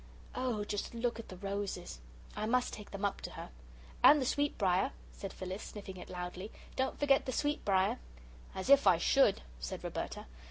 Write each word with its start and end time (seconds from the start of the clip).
Oh, 0.33 0.63
just 0.63 0.95
look 0.95 1.19
at 1.19 1.29
the 1.29 1.37
roses! 1.37 1.99
I 2.35 2.47
must 2.47 2.73
take 2.73 2.89
them 2.89 3.05
up 3.05 3.21
to 3.21 3.29
her." 3.33 3.51
"And 4.03 4.19
the 4.19 4.25
sweetbrier," 4.25 4.93
said 5.13 5.31
Phyllis, 5.31 5.61
sniffing 5.61 5.97
it 5.97 6.09
loudly; 6.09 6.51
"don't 6.75 6.97
forget 6.99 7.27
the 7.27 7.31
sweetbrier." 7.31 7.99
"As 8.55 8.71
if 8.71 8.87
I 8.87 8.97
should!" 8.97 9.43
said 9.59 9.83
Roberta. 9.83 10.25